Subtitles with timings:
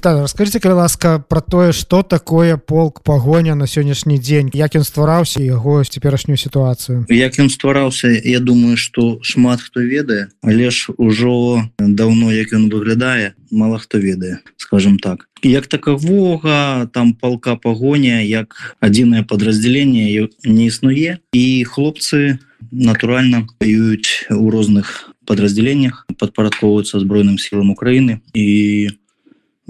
[0.00, 4.80] Віталий, расскажите калі ласка про тое что такое полк пагоня на сённяшні дзень як ён
[4.80, 10.88] ствараўся яго цяперашнюю сітуацыю як ён ствараўся я думаю что шмат хто ведае але ж
[10.96, 15.28] ужо давно як ён выглядае мало хто ведае скажем так.
[15.42, 22.40] Як таковога там полка пагоня як адзінае подраздзяленне не існуе і хлопцы
[22.72, 28.96] натуральна воююць у розных подраздзяленнях падпарадковваюцца збройным сілам Украіны і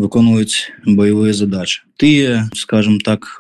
[0.01, 3.37] выконваюць баявыя задачи тыя скажем так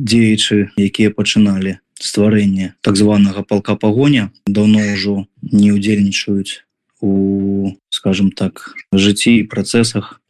[0.00, 6.64] дзеячы якія пачыналі стварэнне так званага полка пагоня давно ўжо не удзельнічаюць
[7.00, 10.20] у скажем так жыцці і працэсах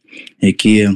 [0.41, 0.95] якія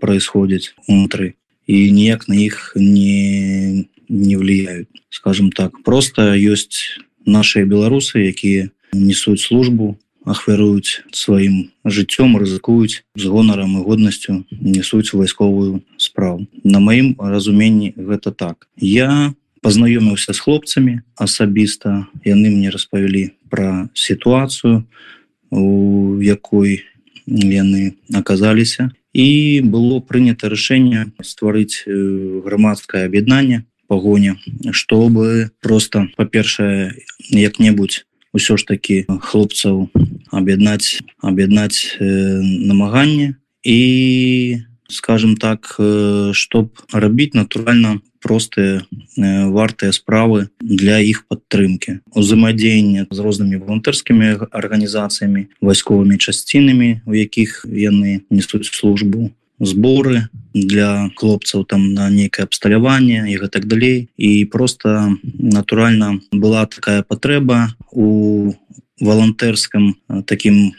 [0.00, 1.36] происходзяць унутры.
[1.66, 9.42] І ніяк на іх не не влияют скажем так просто ёсць наши беларусы якія несуць
[9.42, 16.46] службу ахвяруюць сваім жыццём рызыкуюць з гонарам і годнасцю несуць вайсковую справу.
[16.64, 18.68] На маім разуменні гэта так.
[18.76, 19.32] Я
[19.62, 24.84] пазнаёміўся з хлопцамі асабіста яны мне распавялі пра сітуацыю
[25.50, 26.82] у якой
[27.26, 28.90] яны аказаліся.
[29.16, 34.36] І было прынята рашэнне стварыць грамадскае аб'яднанне пагоня
[34.74, 36.98] чтобы просто па-першае
[37.30, 38.04] як-небудзь
[38.34, 39.90] ўсё ж таки хлопцаў
[40.32, 43.36] аб'яднаць аб'яднаць э, намаганне.
[43.66, 48.82] І скажем так э, чтоб рабіць натуральна простыя
[49.18, 57.66] э, вартыя справы для іх падтрымки узаемадзеяння з рознымі волонтэрскімі арганізацыямі вайсковымі часцінамі у якіх
[57.66, 64.08] яны несуць службу зборы для хлопцаў там на нейкае абсталяванне і гэтак далей.
[64.16, 68.52] І просто натуральна была такая патрэба у
[69.00, 70.72] волонтэрском таким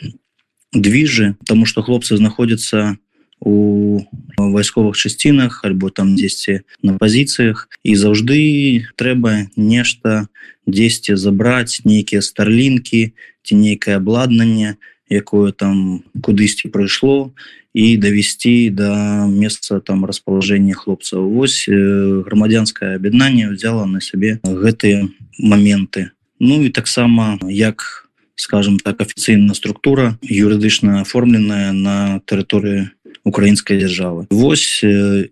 [0.73, 2.97] движы тому что хлопцы знаходзяцца
[3.39, 4.01] у
[4.37, 7.69] вайсковых часцінах альбо там дзесьці на пазіцыях.
[7.83, 10.27] І заўжды трэба нешта
[10.65, 13.13] дзесьці забраць нейкія старлінкі
[13.43, 14.77] ці нейкае абладнанне
[15.09, 17.31] якое там кудысьці прыйшло
[17.73, 18.91] і давесці до
[19.29, 21.29] месца там расположения хлопцаў.
[21.29, 25.07] Вось грамадзянскае аб'яднанне взяла на сябе гэтыя
[25.39, 32.93] моменты Ну і таксама як скажем так афіцыйная структура юрыдычна оформленная на тэрыторыі
[33.25, 34.27] украінскай дзяржавы.
[34.29, 34.85] Вось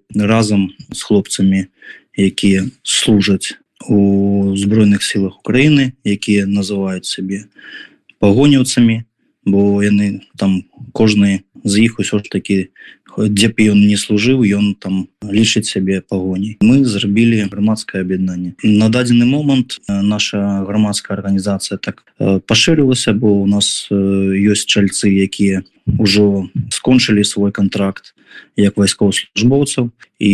[0.10, 1.70] разам з хлопцамі
[2.18, 7.46] якія служаць у збройных сілах Украіны якія называюць сабе
[8.18, 9.06] пагоняўцамі
[9.46, 12.70] бо яны там кожны з іх усё ж таки
[13.18, 18.56] дзе б ён не служыў ён там лічыць сябе пагоні мы зрабілі грамадскае аб'яднанне.
[18.64, 26.50] На дадзены момант наша грамадская арганізацыя так пашырылася бо у нас ёсць чальцы якія ўжо
[26.74, 28.14] скончылі свой контракт
[28.60, 30.34] як вайскоўслужбоўцаў і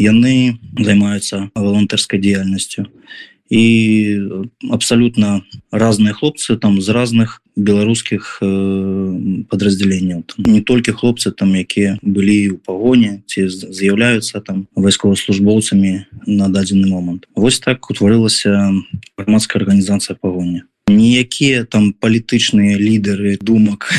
[0.00, 2.88] яны займаюцца волонтэрскай дзейнасцю.
[2.88, 11.96] і абсалютна разныя хлопцы там з разных беларускіх э, подраздзяленняў не толькі хлопцы там якія
[12.02, 17.28] былі ў пагоне ці з'яўляюцца там вайсковаслужбоўцамі на дадзены момант.
[17.34, 18.74] Восьось так утварылася
[19.16, 23.90] грамадская арганізацыя пагоня ніякія там палітычныя лідары думак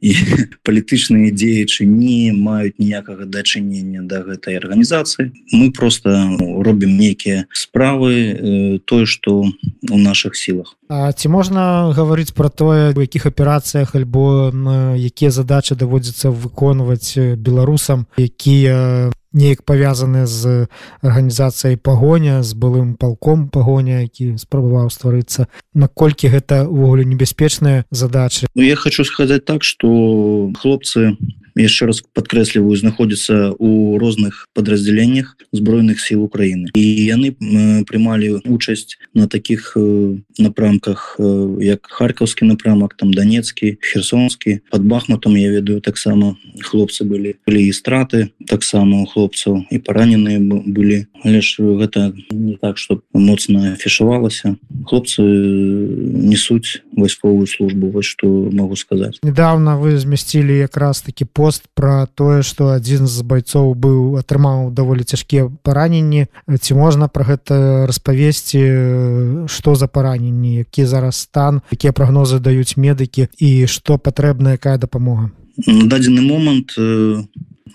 [0.00, 0.14] і
[0.66, 8.14] палітычныя дзеячы не маюць ніякага дачынення да гэтай арганізацыі мы просто ну, робім нейкія справы
[8.14, 9.50] э, тое что
[9.90, 14.50] у наших сілах А ці можна гаварыць про тое у якіх аперацыях альбо
[14.98, 20.66] якія задачи даводзіцца выконваць беларусам якія неяк павязаны з
[20.98, 25.46] арганізацыяй пагоня з былым палком пагоня які спрабаваў стварыцца?
[25.74, 28.50] Наколькі гэта увогуле небяспечныя задачы?
[28.58, 31.14] Ну я хочу сказаць так что хлопцы
[31.56, 37.34] яшчэ раз подкрэсліваю знаходзіцца у розных подраздзяленнях збройных сіл Украіны і яны
[37.86, 39.76] прымалі учасць на таких
[40.38, 41.16] напрамках
[41.60, 47.72] як харкаўскі напрамак там данецкі херсонскі под бахматом я ведаю таксама хлопцы былі былі і
[47.72, 54.56] страты таксама у хлопцаў і параненыя былі але ж гэта не так что моцна афішавалася
[54.86, 62.06] хлопцы несуць вайсковую службу вось что могу сказаць недавно вы змясцілі якраз таки пост про
[62.06, 66.26] тое что адзін з байцоў быў атрымаў даволі цяжкія параненні
[66.60, 73.28] ці можна про гэта распавесці что за параненні які зараз стан якія прогнозы даюць медыкі
[73.38, 75.30] і что патрэбна якая дапамога
[75.66, 76.74] на дадзены момант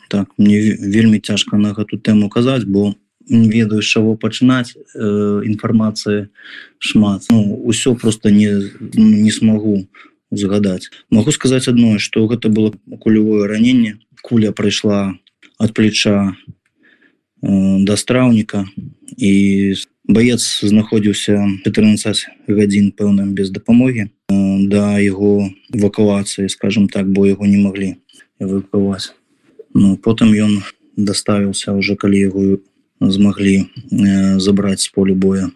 [0.10, 2.94] так мне вельмі цяжка на гэту тэму казаць бо
[3.30, 6.30] не ведаю з чаго пачынаць э, інфармацыі
[6.80, 7.26] шмат.
[7.30, 9.88] Ну, ўсё просто не не смогу
[10.32, 14.00] загадаць могу сказаць адно что гэта было кулевое раненне.
[14.22, 15.14] Куля прайшла
[15.58, 16.36] от плеча
[17.42, 18.66] э, да страўніка
[19.18, 19.76] і
[20.08, 27.46] баец знаходзіўся 14 гадзін пэўным без дапамогі э, да яго эвакуацыі скажем так бо яго
[27.46, 27.98] не маглі
[28.40, 29.14] эвакуваць
[29.74, 30.62] ну потым ён
[30.98, 32.44] доставіўся уже калі яго
[33.02, 33.66] змаглі
[34.38, 35.50] забраць з полю боя.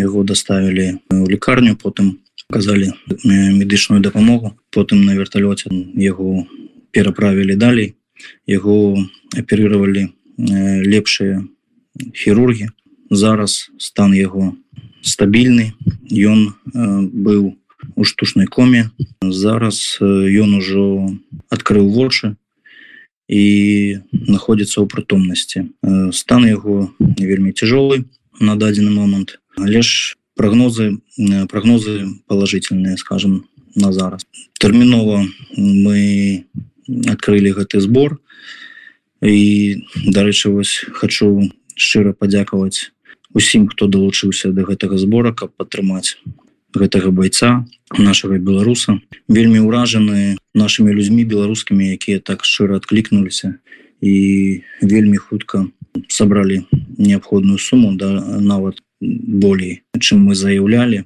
[0.00, 2.18] Яго доставілі в лекарню потым
[2.50, 2.92] казалі
[3.24, 4.58] медычную дапамогу.
[4.70, 6.46] Потым на верталёце яго
[6.90, 7.94] пераправілі далей.
[8.46, 8.98] Яго
[9.36, 11.46] аперировали лепшыя
[12.14, 12.68] хірургі.
[13.10, 14.54] Зараз стан яго
[15.02, 15.72] стабільны.
[16.10, 16.54] Ён
[17.14, 17.54] быў
[17.96, 18.90] у штучнай коме.
[19.22, 21.14] Зараз ён ужо
[21.48, 22.36] адкрыў вочы
[23.30, 25.70] і находится ў прытомнасці.
[26.10, 28.10] Стан яго вельмі цяжолы
[28.42, 29.38] на дадзены момант.
[29.54, 30.98] Але ж прогнозы
[31.46, 33.46] прогнозы положительные скажем
[33.78, 34.26] на зараз.
[34.58, 35.22] Тэрмінова
[35.56, 36.44] мы
[37.06, 38.18] открыли гэты сбор
[39.22, 41.46] і дарэчы вось хочу
[41.78, 42.90] шчыра падзякаваць
[43.30, 46.18] усім хто далучыўся до гэтага збора каб падтрымаць
[46.74, 47.66] гэтага бойца
[47.98, 49.00] нашага беларуса.
[49.28, 53.58] Вельмі ўражаны нашими людзьмі беларускімі якія так шчыра адклікнуліся
[54.00, 54.14] і
[54.80, 55.66] вельмі хутка
[56.08, 56.64] сабралі
[56.98, 61.04] неабходную суму да нават болей чым мы заяўлялі.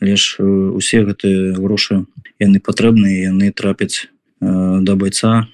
[0.00, 2.04] Лишь усе гэтыя грошы
[2.40, 4.08] яны патрэбныя яны трапяць
[4.40, 5.46] э, да бойца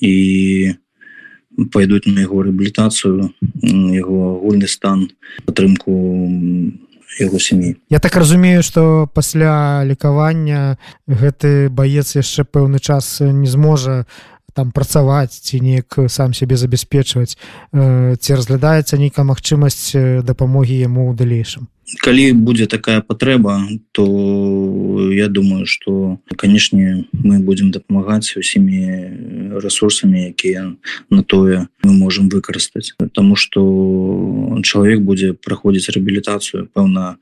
[0.00, 0.76] і
[1.72, 3.32] пойдуць на яго рэабілітацыю
[3.96, 5.08] яго агульны стан
[5.48, 5.96] падтрымку
[7.18, 7.76] яго сям'і.
[7.90, 14.06] Я так разумею что пасля лекавання гэты баец яшчэ пэўны час не зможа
[14.56, 17.36] там працаваць ці неяк сам себе забяспечваць.
[17.72, 19.92] Ці разглядаецца нейкая магчымасць
[20.24, 21.68] дапамогі яму ў далейшым
[22.02, 23.62] калі будзе такая патрэба
[23.92, 24.04] то
[25.12, 30.74] я думаю что канешне мы будем дапамагаць усімі ресурсамі якія
[31.10, 37.16] на тое мы можем выкарыстаць тому что чалавек будзе праходзіць рэабілітацыю пэўна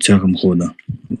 [0.00, 0.72] цягам года.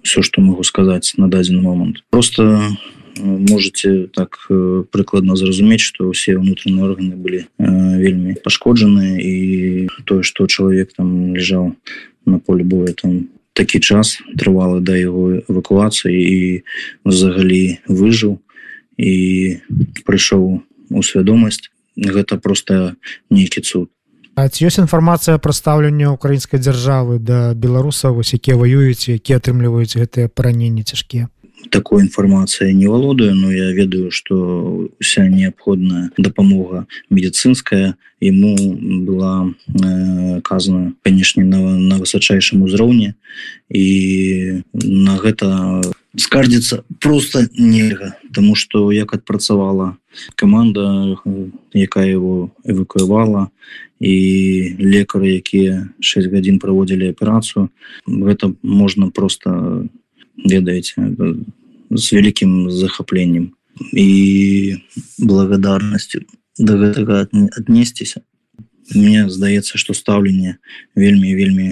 [0.02, 2.76] Все что могу сказаць на дадзены момант просто
[3.18, 4.38] можете так
[4.90, 9.34] прыкладна зразумець что ўсе ўнутраныя органы былі вельмі пашкоджаны і
[10.04, 11.78] тое что чалавек там лежаў
[12.26, 16.38] на поле боя там такі час трывала да яго эвакуацыі і
[17.04, 18.42] взагалі выжыў
[18.98, 19.14] і
[20.04, 20.60] прыйшоў
[20.90, 22.96] у свядомасць гэта просто
[23.30, 23.88] нейкі цуд.
[24.34, 30.26] Ці ёсць інфармацыя пра стаўленне украінскай дзяржавы да беларусаў вось якія ваююць які атрымліваюць гэтыя
[30.26, 31.30] параненні цяжкія
[31.70, 38.56] такой информацией не володаю но я ведаю что вся необходная допомога медицинская ему
[39.04, 43.14] была э, казана конечно на, на высочайшем узроўне
[43.68, 45.82] и на гэта
[46.16, 49.96] скардзіцца просто нельга тому что як адпрацавала
[50.36, 51.16] команда
[51.72, 53.50] якая его эвакуявала
[54.00, 57.70] і лекары якія 6 гадзін праводзілі аперацыю
[58.06, 59.88] гэта можна просто
[60.38, 61.14] ведаеце
[61.94, 63.54] с вялікім захапленнем
[63.92, 64.76] і
[65.18, 66.22] благодарнасцю
[66.58, 67.26] до гэтага
[67.58, 68.22] аднесціся
[68.94, 70.58] мне здаецца что стаўленне
[70.94, 71.68] вельмі вельмі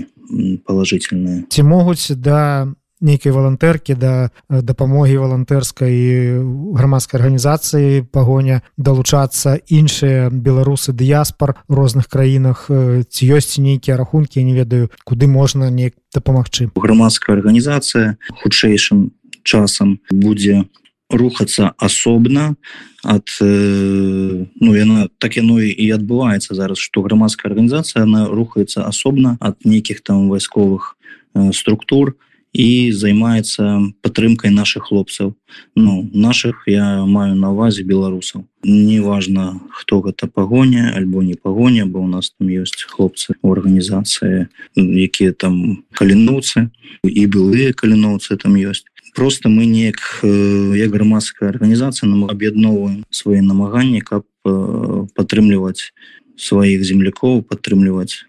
[0.67, 6.41] положительное ці могуць да нейкай валантэркі да дапамогі валантэрскай
[6.73, 12.71] грамадскай арганізацыі пагоня далучацца іншыя беларусы дыяспор розных краінах.
[12.71, 16.71] Ці ёсць нейкія рахункі не ведаю куды можна неяк дапамагчы.
[16.75, 19.11] Грамадская арганізацыя хутчэйшым
[19.43, 20.65] часам будзе
[21.13, 22.55] рухацца асобна
[23.03, 29.37] от э, ну яна так яно і адбываецца зараз что грамадская арганізацыя она рухаецца асобна
[29.41, 30.97] от нейкіх там вайсковых
[31.35, 32.17] э, структур
[32.53, 35.35] і займаецца падтрымкай наших хлопцаў.
[35.75, 38.45] Ну наших я маю на увазе беларусаў.
[38.63, 44.53] Неважно хто гэта пагоня альбо не пагоня бо у нас там ёсць хлопцы у арганізацыі
[44.77, 46.69] якія там калінуцы
[47.05, 48.85] і былыя каліноўцы там ёсць.
[49.17, 55.97] Просто мы неяк як грамадская арганізацыя нам аб'ядноўваем свае намаганні каб падтрымліваць
[56.37, 58.29] сваіх землякоў падтрымліваць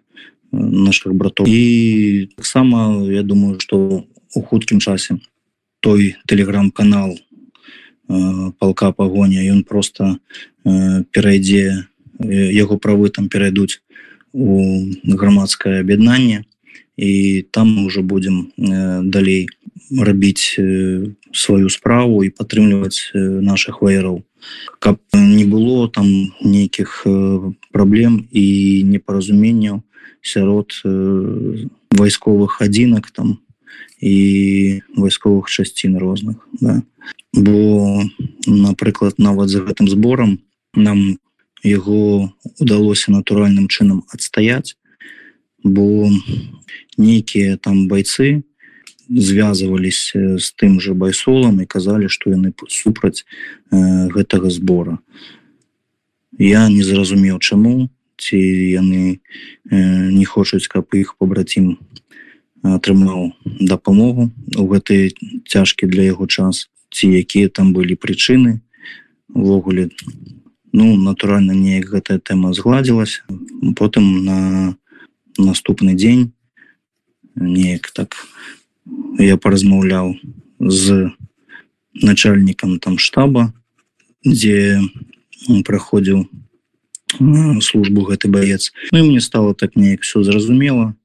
[0.53, 1.47] наших братоў.
[1.49, 5.17] І таксама я думаю что у хуткім часе.
[5.79, 7.17] Той телеграм-канал
[8.59, 10.17] палка пагоня ён просто
[10.63, 11.87] перайдзе
[12.23, 13.81] яго правы там перайдуць
[14.33, 16.43] у грамадскае аб'яднанне
[16.97, 19.49] і там мы уже будем далей
[19.97, 20.59] рабіць
[21.33, 24.23] сваю справу і падтрымліваць наших ваераў.
[24.79, 27.07] Каб не было там нейкіх
[27.71, 29.81] праблем і непаразуменняў
[30.21, 30.71] сярод
[31.91, 33.39] вайсковых адзінак там
[33.99, 36.81] і вайсковых часцін розных да.
[37.33, 38.03] бо
[38.47, 40.39] напрыклад нават за гэтым зборам
[40.75, 41.19] нам
[41.63, 44.75] яго удалося натуральным чынам адстаяць
[45.63, 46.11] бо
[46.97, 48.43] нейкія там бойцы
[49.09, 53.23] звязваліся з тым же байсолам і казалі што яны супраць
[53.71, 54.99] э, гэтага збора
[56.39, 59.19] я не зразумеў чаму ці яны
[59.71, 59.77] э,
[60.11, 61.77] не хочуць каб іх побратім
[62.63, 65.11] атрымаў дапамогу у гэты
[65.45, 68.61] цяжкі для яго час ці якія там былі прычыны
[69.33, 69.89] увогуле
[70.73, 73.21] ну натуральна неяк гэтая тэма згладзілася.
[73.75, 74.39] Потым на
[75.37, 76.31] наступны дзень
[77.35, 78.15] неяк так
[79.19, 80.15] я паразмаўляў
[80.59, 81.11] з
[81.93, 83.51] начальнікам там штаба
[84.25, 84.81] дзе
[85.67, 86.25] праходзіў
[87.61, 88.73] службу гэты баец.
[88.91, 90.95] Ну, мне стало так неяк все зразумела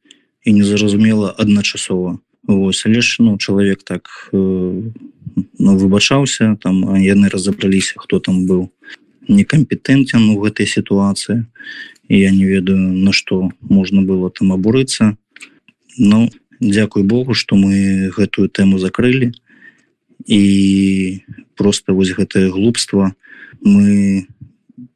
[0.45, 2.19] і незразумела адначасова.
[2.45, 4.39] Вось але ж ну чалавек так э,
[5.59, 8.71] ну, выбачаўся там яны разабраліся хто там быў
[9.29, 11.45] некампетэнтен у гэтай сітуацыі.
[12.09, 15.17] Я не ведаю на што можна было там абурыцца.
[15.99, 16.31] Ну
[16.61, 19.31] Дякуй Богу што мы гэтую тэму закрылі.
[20.27, 21.23] І
[21.55, 23.15] просто вось гэтае глупства
[23.63, 24.27] мы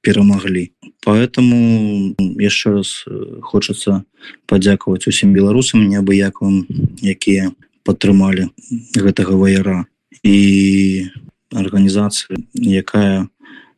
[0.00, 0.70] перамаглі.
[1.04, 4.04] Поэтому яшчэ раз э, хочацца
[4.46, 6.66] падзякаваць усім беларусам неабыякавым
[7.02, 7.50] якія
[7.82, 8.50] падтрымалі
[8.94, 9.86] гэтага ваяра.
[10.22, 11.10] І
[11.50, 13.26] арганізацыя якая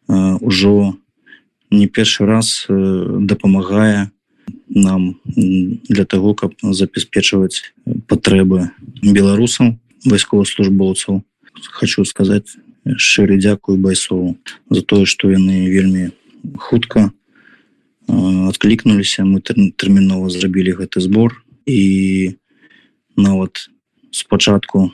[0.08, 0.94] ўжо
[1.70, 2.74] не першы раз э,
[3.24, 4.10] дапамагае
[4.68, 5.16] нам
[5.88, 7.72] для того каб забяспечваць
[8.06, 8.70] патрэбы
[9.02, 11.22] беларусаў вайсковаслужбоўцаў.
[11.72, 14.36] Хочу сказаць шчыры дзякую байсову
[14.70, 16.12] за тое што яны вельмі
[16.60, 17.10] хутка
[18.08, 19.24] адклікнуліся.
[19.24, 21.40] Мы тэрмінова зрабілі гэты збор.
[21.64, 22.36] І
[23.16, 23.72] нават
[24.12, 24.92] спачатку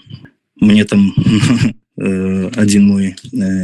[0.60, 1.10] мне там
[2.54, 3.14] адзін мой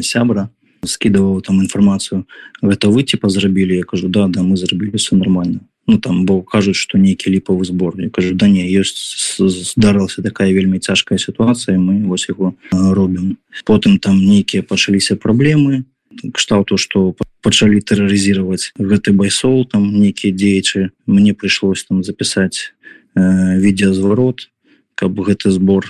[0.03, 0.51] сябра
[0.83, 2.27] скидываў там інфармацыю.
[2.63, 3.79] Гэта вы типа зрабілі?
[3.79, 7.65] Я кажу да да мы зрабілі все нормально ну там бо кажуць что нейкі ліпавы
[7.65, 13.39] збор я кажу да не ёсць здарылася такая вельмі цяжкая сітуацыя мы вось яго робім
[13.65, 15.85] потым там нейкія пачаліся праблемы
[16.33, 22.75] кшталту что пачалі тэрарызировать гэты байсол там некіе дзеячы мне прыйшлось там записать
[23.15, 24.51] э, відеозварот
[24.95, 25.87] каб гэты збор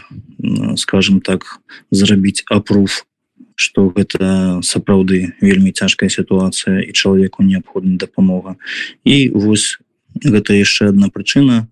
[0.76, 1.60] скажем так
[1.90, 3.06] зрабіць апруф
[3.56, 8.56] что гэта сапраўды вельмі цяжкая сітуацыя і чалавеку неабходна дапамога
[9.04, 9.80] і вось
[10.24, 11.68] гэта яшчэ одна прычына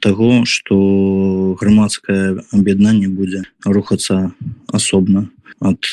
[0.00, 4.32] того что грамадскае аб'яднанне будзе рухацца
[4.72, 5.28] асобна
[5.60, 5.84] от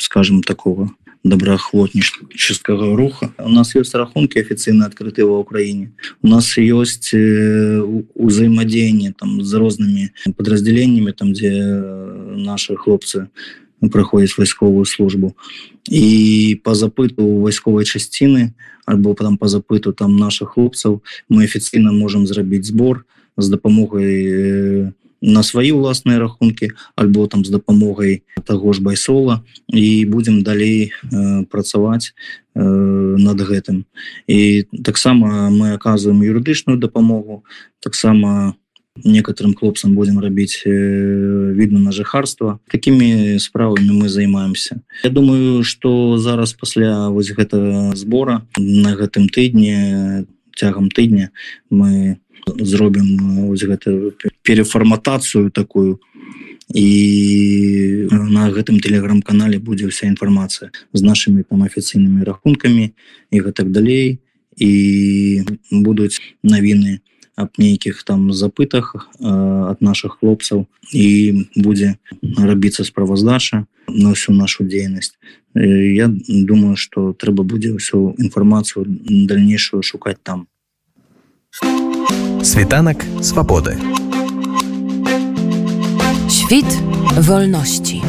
[0.00, 0.90] скажем такого
[1.24, 3.32] добраахвотніческага руха.
[3.38, 5.90] У нас есть рахунки афіцыйна адкрыты ва ўкраіне.
[6.22, 11.50] У нас ёсць узаемадзеянне там з рознымі подраздзяленнями там дзе
[12.38, 13.28] наши хлопцы
[13.86, 15.34] праходзяць вайсковую службу.
[15.88, 18.54] І по запыту вайсковай часціны
[18.86, 23.04] альбо потом по запыту там наших хлопцаў мы афіцыйна можем зрабіць збор
[23.36, 29.42] з дапамогай на свае ўласныя рахункі альбо там з дапамогай таго ж байсола.
[29.66, 32.14] І будзем далей э, працаваць
[32.54, 33.84] э, над гэтым.
[34.26, 37.42] І таксама мы аказваем юрыдычную дапамогу
[37.82, 38.54] таксама
[39.04, 44.80] некоторым хлопцам будем рабіць э, видно на жыхарства такими справами мы займаемся.
[45.04, 50.26] Я думаю что зараз пасля вось гэтага збора на гэтым тыдні
[50.56, 51.30] цягам тыдня
[51.70, 54.12] мы зробім гэта
[54.42, 56.00] переформатацыю такую.
[56.74, 62.92] І на гэтым телеграм-канале будзе вся інфармацыя з нашими там афіцыйнымі рахункамі
[63.30, 64.20] і гэтак далей.
[64.58, 67.00] І будуць навіны
[67.38, 71.94] аб нейкіх там запытах ад наших хлопцаў і будзе
[72.34, 75.14] рабіцца справаздача на всю нашу дзейнасць
[75.54, 78.84] я думаю что трэба будзе ўсю інфармацыю
[79.30, 80.50] дальнейшую шукаць там
[82.42, 83.76] Світанак swobody.
[86.30, 86.70] Świt
[87.28, 88.02] wolności.